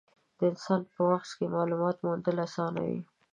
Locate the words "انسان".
0.51-0.81